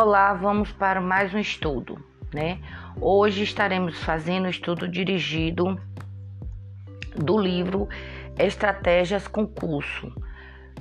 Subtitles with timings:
[0.00, 1.98] Olá, vamos para mais um estudo,
[2.32, 2.60] né?
[3.00, 5.76] Hoje estaremos fazendo um estudo dirigido
[7.16, 7.88] do livro
[8.38, 10.12] Estratégias Concurso,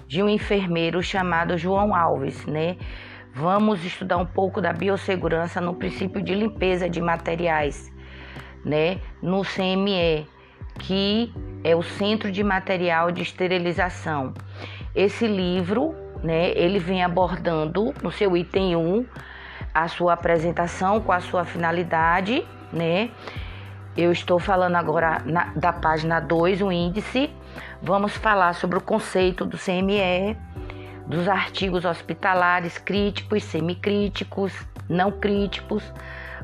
[0.07, 2.78] de um enfermeiro chamado João Alves, né?
[3.34, 7.92] Vamos estudar um pouco da biossegurança no princípio de limpeza de materiais,
[8.64, 9.02] né?
[9.20, 10.28] No CME,
[10.78, 14.36] que é o Centro de Material de Esterilização.
[14.93, 16.52] Esse livro né?
[16.52, 19.06] Ele vem abordando no seu item 1
[19.74, 23.10] a sua apresentação com a sua finalidade, né?
[23.96, 27.32] Eu estou falando agora na, da página 2, o índice.
[27.82, 30.38] Vamos falar sobre o conceito do CME,
[31.08, 34.53] dos artigos hospitalares críticos, semicríticos,
[34.88, 35.84] não críticos.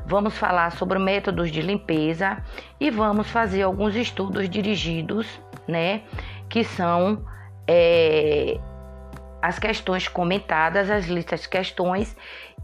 [0.06, 2.38] Vamos falar sobre métodos de limpeza
[2.78, 5.26] e vamos fazer alguns estudos dirigidos,
[5.66, 6.02] né?
[6.48, 7.24] Que são
[7.66, 8.58] é,
[9.44, 12.16] as questões comentadas, as listas de questões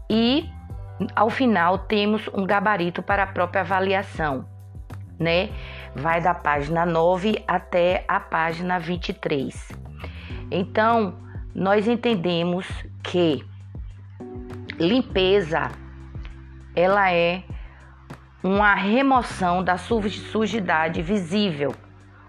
[0.09, 0.49] e
[1.15, 4.49] ao final temos um gabarito para a própria avaliação,
[5.19, 5.51] né?
[5.95, 9.71] Vai da página 9 até a página 23.
[10.49, 11.19] Então,
[11.53, 12.67] nós entendemos
[13.03, 13.45] que
[14.79, 15.69] limpeza
[16.75, 17.43] ela é
[18.43, 21.75] uma remoção da sujidade visível,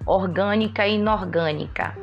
[0.04, 2.01] orgânica e inorgânica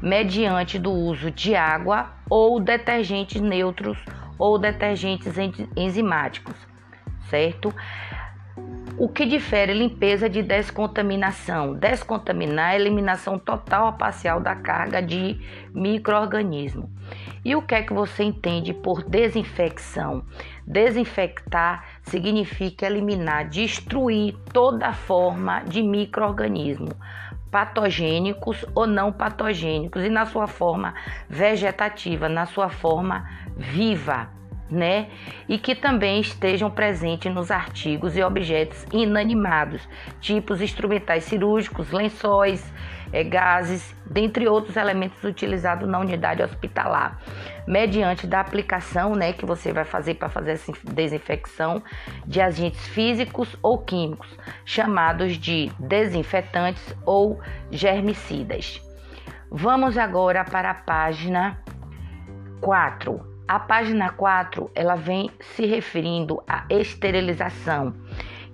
[0.00, 3.98] mediante do uso de água ou detergentes neutros
[4.38, 5.34] ou detergentes
[5.76, 6.54] enzimáticos,
[7.28, 7.74] certo?
[8.96, 11.72] O que difere limpeza de descontaminação?
[11.72, 15.40] Descontaminar é eliminação total ou parcial da carga de
[15.72, 16.90] microorganismo.
[17.44, 20.24] E o que é que você entende por desinfecção?
[20.66, 26.88] Desinfectar significa eliminar, destruir toda forma de microorganismo
[27.50, 30.94] patogênicos ou não patogênicos e na sua forma
[31.28, 34.28] vegetativa, na sua forma viva,
[34.70, 35.08] né?
[35.48, 39.88] E que também estejam presentes nos artigos e objetos inanimados,
[40.20, 42.72] tipos instrumentais cirúrgicos, lençóis,
[43.12, 47.18] é, gases, dentre outros elementos utilizados na unidade hospitalar,
[47.68, 51.82] mediante da aplicação, né, que você vai fazer para fazer essa desinfecção
[52.26, 54.26] de agentes físicos ou químicos,
[54.64, 57.38] chamados de desinfetantes ou
[57.70, 58.82] germicidas.
[59.50, 61.62] Vamos agora para a página
[62.62, 63.20] 4.
[63.46, 67.94] A página 4, ela vem se referindo à esterilização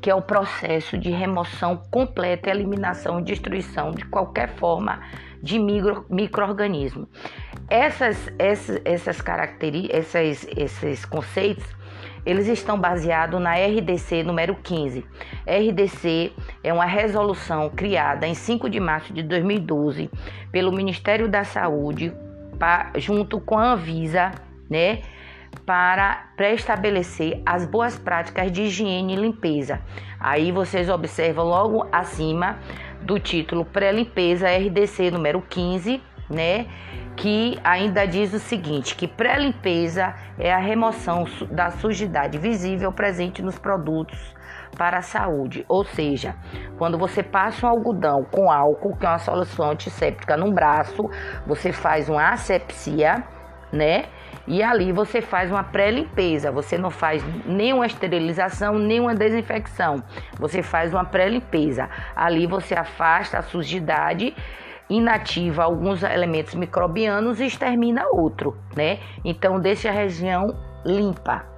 [0.04, 5.00] que é o processo de remoção completa eliminação e destruição de qualquer forma
[5.42, 7.08] de micro, microorganismo.
[7.70, 11.64] Essas, essas, essas características, esses conceitos,
[12.26, 15.06] eles estão baseados na RDC número 15.
[15.46, 20.10] RDC é uma resolução criada em 5 de março de 2012
[20.52, 22.12] pelo Ministério da Saúde,
[22.96, 24.32] junto com a Anvisa,
[24.68, 25.00] né?
[25.66, 29.80] Para pré-estabelecer as boas práticas de higiene e limpeza.
[30.18, 32.58] Aí vocês observam logo acima
[33.02, 36.66] do título pré-limpeza RDC número 15, né?
[37.16, 43.58] Que ainda diz o seguinte, que pré-limpeza é a remoção da sujidade visível presente nos
[43.58, 44.34] produtos
[44.76, 46.34] para a saúde, ou seja,
[46.76, 51.08] quando você passa um algodão com álcool, que é uma solução antisséptica no braço,
[51.46, 53.22] você faz uma asepsia,
[53.72, 54.06] né?
[54.46, 60.02] E ali você faz uma pré-limpeza, você não faz nenhuma esterilização, nenhuma desinfecção.
[60.38, 61.88] Você faz uma pré-limpeza.
[62.14, 64.34] Ali você afasta a sujidade
[64.88, 68.98] inativa alguns elementos microbianos e extermina outro, né?
[69.24, 71.53] Então deixa a região limpa.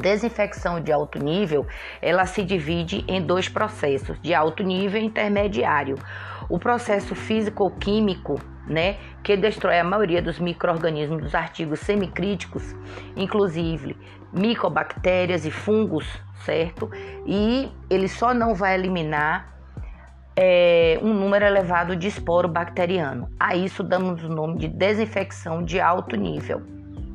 [0.00, 1.66] Desinfecção de alto nível,
[2.02, 5.96] ela se divide em dois processos, de alto nível e intermediário.
[6.48, 12.76] O processo físico-químico né, que destrói a maioria dos micro-organismos dos artigos semicríticos,
[13.16, 13.96] inclusive
[14.32, 16.06] micobactérias e fungos,
[16.44, 16.90] certo?
[17.26, 19.54] E ele só não vai eliminar
[20.36, 23.28] é, um número elevado de esporo bacteriano.
[23.40, 26.62] A isso damos o nome de desinfecção de alto nível,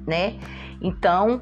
[0.08, 0.40] né?
[0.82, 1.42] Então,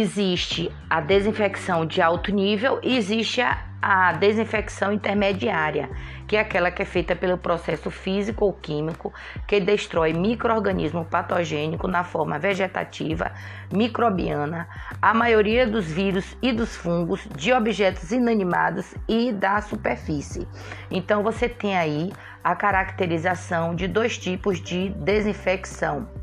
[0.00, 5.90] existe a desinfecção de alto nível e existe a a desinfecção intermediária,
[6.28, 9.12] que é aquela que é feita pelo processo físico ou químico
[9.44, 13.32] que destrói microorganismo patogênico na forma vegetativa,
[13.72, 14.68] microbiana,
[15.02, 20.46] a maioria dos vírus e dos fungos, de objetos inanimados e da superfície.
[20.88, 22.12] Então você tem aí
[22.44, 26.21] a caracterização de dois tipos de desinfecção.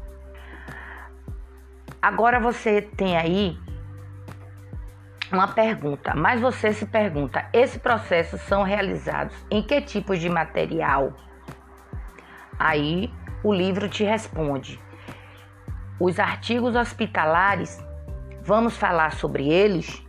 [2.01, 3.57] Agora você tem aí
[5.31, 11.13] uma pergunta, mas você se pergunta: esses processos são realizados em que tipos de material?
[12.57, 13.12] Aí
[13.44, 14.80] o livro te responde
[16.00, 17.84] os artigos hospitalares,
[18.42, 20.01] vamos falar sobre eles?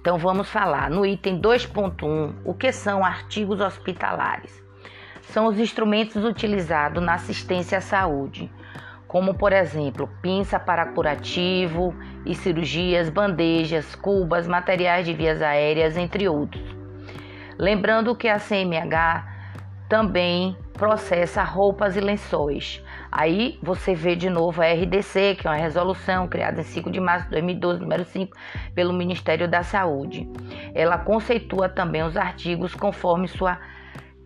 [0.00, 4.62] Então vamos falar no item 2.1 o que são artigos hospitalares.
[5.22, 8.48] São os instrumentos utilizados na assistência à saúde,
[9.06, 11.94] como por exemplo, pinça para curativo
[12.24, 16.62] e cirurgias, bandejas, cubas, materiais de vias aéreas, entre outros.
[17.58, 19.36] Lembrando que a CMH
[19.88, 22.82] também processa roupas e lençóis.
[23.10, 27.00] Aí você vê de novo a RDC, que é uma resolução criada em 5 de
[27.00, 28.36] março de 2012, número 5,
[28.74, 30.28] pelo Ministério da Saúde.
[30.74, 33.58] Ela conceitua também os artigos conforme sua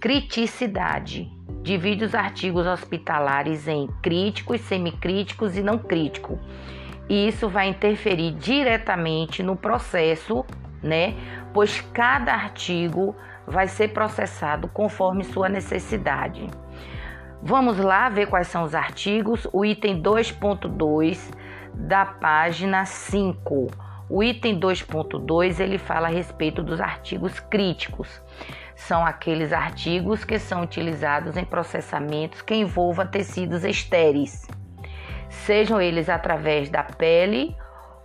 [0.00, 1.30] criticidade.
[1.62, 6.38] Divide os artigos hospitalares em críticos, semicríticos e não críticos.
[7.08, 10.44] E isso vai interferir diretamente no processo,
[10.82, 11.14] né?
[11.52, 13.14] Pois cada artigo
[13.46, 16.46] vai ser processado conforme sua necessidade.
[17.42, 19.46] Vamos lá ver quais são os artigos.
[19.52, 21.32] O item 2.2
[21.74, 23.66] da página 5.
[24.08, 28.20] O item 2.2 ele fala a respeito dos artigos críticos.
[28.86, 34.46] São aqueles artigos que são utilizados em processamentos que envolvam tecidos estéreis,
[35.28, 37.54] sejam eles através da pele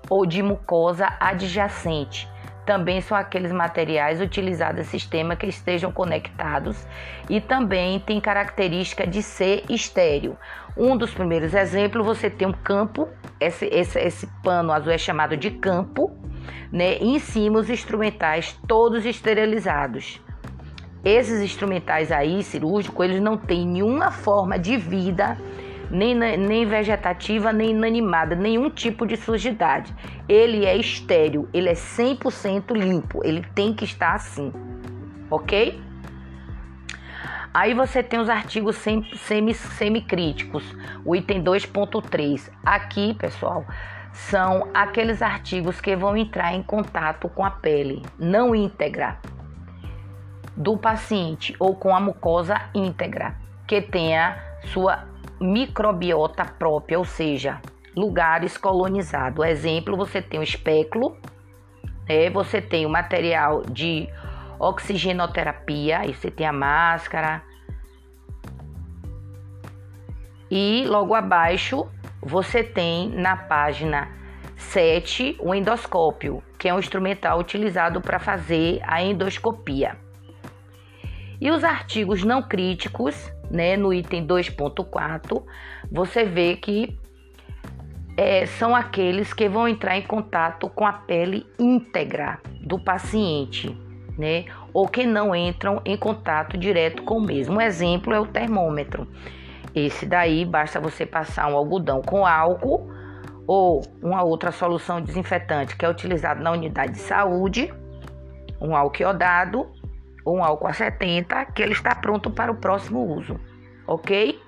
[0.10, 2.30] ou de mucosa adjacente,
[2.66, 6.86] também são aqueles materiais utilizados em sistema que estejam conectados
[7.30, 10.38] e também tem característica de ser estéreo.
[10.76, 13.08] Um dos primeiros exemplos, você tem um campo,
[13.40, 16.12] esse, esse, esse pano azul é chamado de campo,
[16.72, 16.96] né?
[16.96, 20.25] Em cima os instrumentais todos esterilizados.
[21.06, 25.38] Esses instrumentais aí, cirúrgicos, eles não têm nenhuma forma de vida
[25.92, 29.94] nem, nem vegetativa, nem inanimada, nenhum tipo de sujidade.
[30.28, 34.52] Ele é estéreo, ele é 100% limpo, ele tem que estar assim,
[35.30, 35.80] ok?
[37.54, 40.76] Aí você tem os artigos semi, semicríticos,
[41.06, 42.50] o item 2.3.
[42.66, 43.64] Aqui, pessoal,
[44.12, 49.20] são aqueles artigos que vão entrar em contato com a pele não íntegra
[50.56, 53.36] do paciente ou com a mucosa íntegra,
[53.68, 55.06] que tenha sua
[55.40, 57.62] microbiota própria, ou seja,
[57.96, 59.46] lugares colonizados.
[59.46, 61.18] Exemplo, você tem o espéculo,
[62.08, 62.30] né?
[62.30, 64.08] você tem o material de
[64.60, 67.44] oxigenoterapia, aí você tem a máscara.
[70.50, 71.88] E logo abaixo
[72.22, 74.10] você tem na página
[74.56, 80.05] 7 o endoscópio, que é um instrumental utilizado para fazer a endoscopia.
[81.46, 85.44] E os artigos não críticos né, no item 2.4,
[85.92, 86.98] você vê que
[88.18, 93.78] é, são aqueles que vão entrar em contato com a pele íntegra do paciente,
[94.18, 94.46] né?
[94.74, 97.58] Ou que não entram em contato direto com o mesmo.
[97.58, 99.08] Um exemplo é o termômetro.
[99.76, 102.90] Esse daí basta você passar um algodão com álcool
[103.46, 107.72] ou uma outra solução desinfetante que é utilizado na unidade de saúde,
[108.60, 109.85] um álcool iodado
[110.26, 113.40] um álcool a 70, que ele está pronto para o próximo uso,
[113.86, 114.42] ok?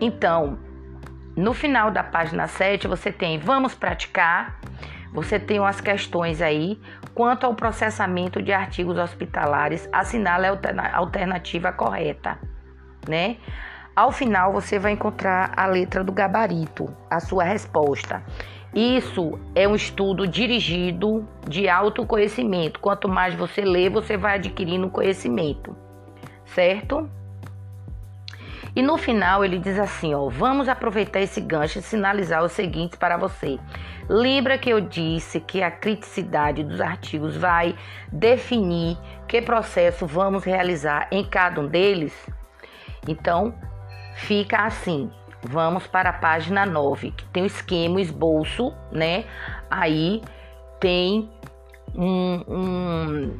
[0.00, 0.58] Então,
[1.36, 4.60] no final da página 7, você tem vamos praticar,
[5.12, 6.80] você tem umas questões aí
[7.14, 12.38] quanto ao processamento de artigos hospitalares, assinale a alternativa correta,
[13.08, 13.38] né?
[13.94, 18.24] Ao final você vai encontrar a letra do gabarito, a sua resposta.
[18.74, 22.80] Isso é um estudo dirigido de autoconhecimento.
[22.80, 25.76] Quanto mais você lê, você vai adquirindo conhecimento,
[26.46, 27.08] certo?
[28.76, 32.96] E no final ele diz assim, ó, vamos aproveitar esse gancho e sinalizar o seguinte
[32.96, 33.60] para você.
[34.08, 37.76] Lembra que eu disse que a criticidade dos artigos vai
[38.10, 42.12] definir que processo vamos realizar em cada um deles?
[43.06, 43.54] Então,
[44.16, 45.08] fica assim.
[45.46, 49.24] Vamos para a página 9, que tem o esquema, o esboço, né?
[49.70, 50.22] Aí
[50.80, 51.30] tem
[51.94, 53.36] um, um,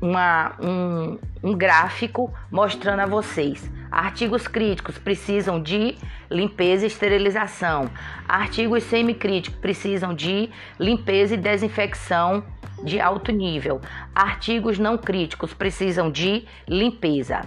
[0.00, 3.70] uma, um, um gráfico mostrando a vocês.
[3.90, 5.94] Artigos críticos precisam de
[6.30, 7.90] limpeza e esterilização.
[8.26, 10.48] Artigos semicríticos precisam de
[10.80, 12.42] limpeza e desinfecção
[12.82, 13.80] de alto nível.
[14.14, 17.42] Artigos não críticos precisam de limpeza.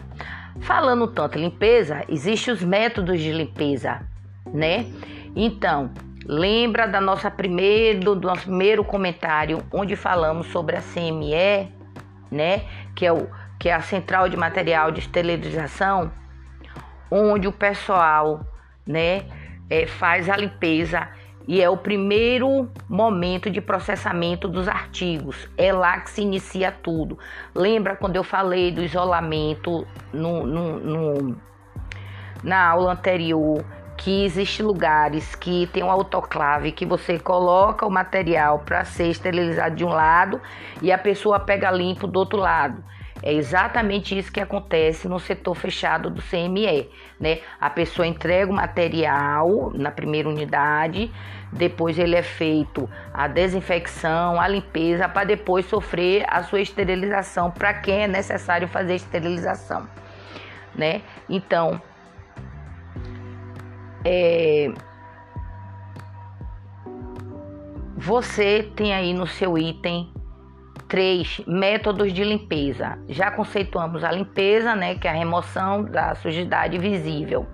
[0.62, 4.02] Falando tanto limpeza, existem os métodos de limpeza,
[4.54, 4.86] né?
[5.36, 5.92] Então,
[6.26, 11.72] lembra da nossa primeiro, do nosso primeiro comentário, onde falamos sobre a CME,
[12.32, 12.64] né?
[12.96, 16.12] Que é, o, que é a Central de Material de Esterilização,
[17.10, 18.46] onde o pessoal,
[18.86, 19.26] né,
[19.70, 21.08] é, faz a limpeza
[21.48, 25.48] e é o primeiro momento de processamento dos artigos.
[25.58, 27.18] É lá que se inicia tudo.
[27.56, 31.38] Lembra quando eu falei do isolamento no, no, no,
[32.44, 33.64] na aula anterior,
[33.98, 39.76] que existem lugares que tem um autoclave que você coloca o material para ser esterilizado
[39.76, 40.40] de um lado
[40.82, 42.84] e a pessoa pega limpo do outro lado.
[43.24, 47.40] É exatamente isso que acontece no setor fechado do CME, né?
[47.60, 51.12] A pessoa entrega o material na primeira unidade,
[51.52, 57.74] depois ele é feito a desinfecção, a limpeza para depois sofrer a sua esterilização para
[57.74, 59.88] quem é necessário fazer esterilização,
[60.76, 61.02] né?
[61.28, 61.82] Então,
[64.06, 64.72] é,
[67.96, 70.14] você tem aí no seu item
[70.88, 72.98] três métodos de limpeza.
[73.10, 77.46] Já conceituamos a limpeza, né, que é a remoção da sujidade visível.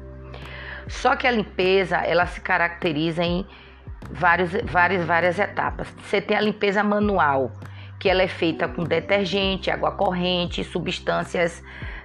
[0.88, 3.46] Só que a limpeza, ela se caracteriza em
[4.12, 5.88] vários, várias, várias etapas.
[6.04, 7.52] Você tem a limpeza manual,
[8.00, 11.64] que ela é feita com detergente, água corrente, substâncias,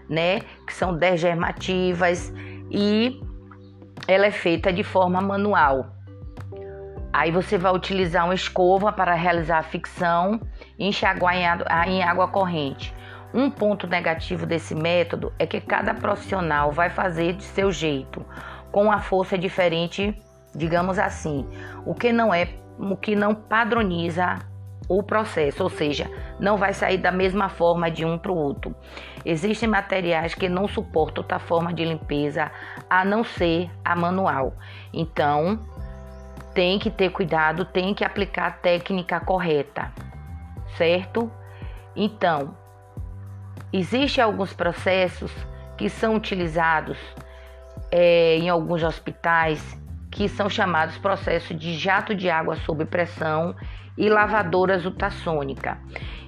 [0.09, 2.33] né, que são degermativas
[2.71, 3.21] e
[4.07, 5.98] ela é feita de forma manual.
[7.13, 10.41] Aí você vai utilizar uma escova para realizar a ficção
[10.79, 11.35] e enxaguar
[11.87, 12.95] em água corrente.
[13.33, 18.25] Um ponto negativo desse método é que cada profissional vai fazer de seu jeito,
[18.71, 20.17] com uma força diferente,
[20.55, 21.47] digamos assim,
[21.85, 22.49] o que não é,
[22.79, 24.39] o que não padroniza
[24.89, 26.11] o processo, ou seja,
[26.41, 28.75] não vai sair da mesma forma de um para o outro.
[29.25, 32.51] Existem materiais que não suportam outra forma de limpeza
[32.89, 34.55] a não ser a manual.
[34.91, 35.61] Então,
[36.59, 39.93] tem que ter cuidado, tem que aplicar a técnica correta,
[40.77, 41.31] certo?
[41.95, 42.57] Então,
[43.73, 45.31] existem alguns processos
[45.77, 46.99] que são utilizados
[47.93, 49.79] é, em alguns hospitais
[50.11, 53.55] que são chamados processos de jato de água sob pressão
[53.97, 55.79] e lavadoras ultrassônica.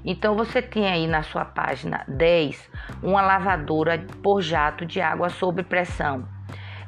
[0.04, 2.70] Então você tem aí na sua página 10
[3.02, 6.24] uma lavadora por jato de água sob pressão.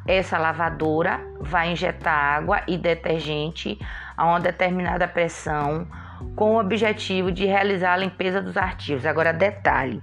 [0.06, 3.78] Essa lavadora vai injetar água e detergente
[4.16, 5.87] a uma determinada pressão
[6.35, 9.06] com o objetivo de realizar a limpeza dos artigos.
[9.06, 10.02] Agora detalhe: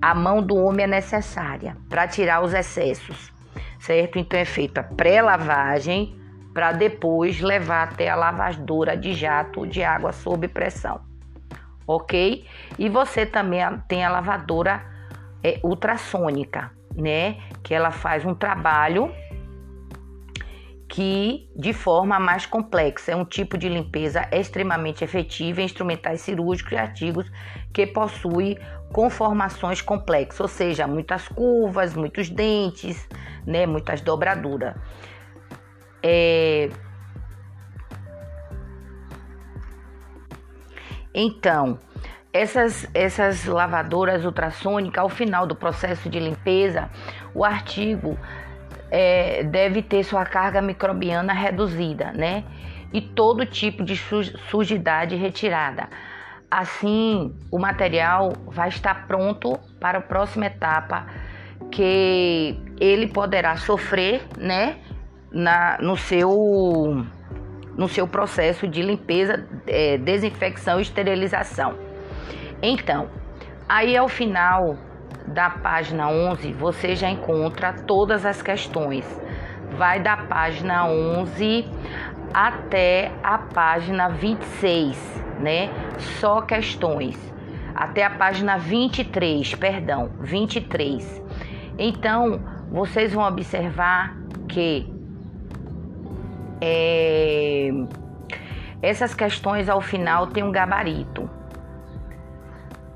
[0.00, 3.32] a mão do homem é necessária para tirar os excessos,
[3.78, 4.18] certo?
[4.18, 6.18] Então é feita a pré-lavagem
[6.52, 11.00] para depois levar até a lavadora de jato de água sob pressão,
[11.86, 12.46] ok?
[12.78, 14.84] E você também tem a lavadora
[15.42, 17.38] é, ultrassônica, né?
[17.62, 19.12] Que ela faz um trabalho
[20.92, 26.72] que de forma mais complexa é um tipo de limpeza extremamente efetiva em instrumentais cirúrgicos
[26.72, 27.32] e artigos
[27.72, 28.58] que possui
[28.92, 33.08] conformações complexas, ou seja, muitas curvas, muitos dentes,
[33.46, 34.74] né, muitas dobraduras.
[36.02, 36.68] É...
[41.14, 41.78] Então,
[42.32, 46.90] essas, essas lavadoras ultrassônicas, ao final do processo de limpeza,
[47.34, 48.18] o artigo
[48.90, 52.44] é, deve ter sua carga microbiana reduzida, né?
[52.92, 53.96] E todo tipo de
[54.50, 55.88] sujidade retirada.
[56.50, 61.06] Assim, o material vai estar pronto para a próxima etapa
[61.70, 64.76] que ele poderá sofrer, né?
[65.32, 67.04] na, no, seu,
[67.76, 71.74] no seu processo de limpeza, é, desinfecção e esterilização.
[72.62, 73.10] Então,
[73.68, 74.76] aí ao final
[75.26, 79.04] da página 11 você já encontra todas as questões.
[79.76, 81.64] Vai da página 11
[82.32, 85.70] até a página 26, né?
[86.20, 87.16] Só questões.
[87.74, 91.22] Até a página 23, perdão, 23.
[91.78, 92.38] Então,
[92.70, 94.16] vocês vão observar
[94.48, 94.86] que
[96.60, 97.70] é,
[98.82, 101.28] essas questões ao final têm um gabarito.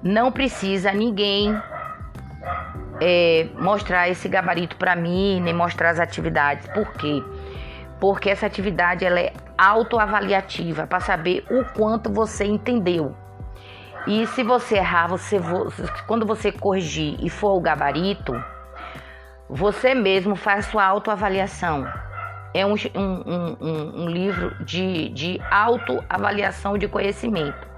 [0.02, 1.60] Não precisa ninguém
[3.00, 6.66] é, mostrar esse gabarito para mim, nem mostrar as atividades.
[6.68, 7.22] Por quê?
[8.00, 13.16] Porque essa atividade ela é autoavaliativa para saber o quanto você entendeu.
[14.06, 15.40] E se você errar, você
[16.06, 18.32] quando você corrigir e for o gabarito,
[19.48, 21.86] você mesmo faz sua autoavaliação
[22.56, 27.68] é um, um, um, um livro de, de autoavaliação de conhecimento,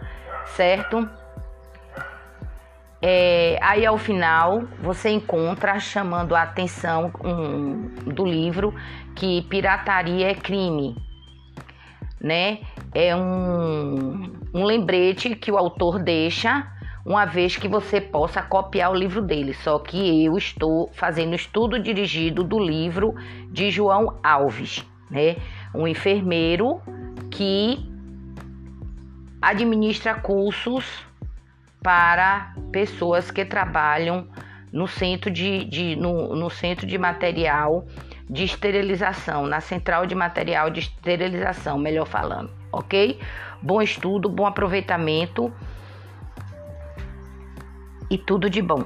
[0.47, 1.09] certo?
[3.01, 8.75] É, aí ao final você encontra chamando a atenção um, do livro
[9.15, 10.97] que pirataria é crime,
[12.21, 12.59] né?
[12.93, 16.67] É um, um lembrete que o autor deixa
[17.07, 19.55] uma vez que você possa copiar o livro dele.
[19.55, 23.15] Só que eu estou fazendo estudo dirigido do livro
[23.51, 25.37] de João Alves, né?
[25.73, 26.83] Um enfermeiro
[27.31, 27.79] que
[29.41, 31.08] administra cursos
[31.83, 34.27] para pessoas que trabalham
[34.73, 37.87] no centro de, de no, no centro de material
[38.29, 43.19] de esterilização, na central de material de esterilização, melhor falando, ok?
[43.63, 45.53] Bom estudo, bom aproveitamento
[48.11, 48.85] e tudo de bom.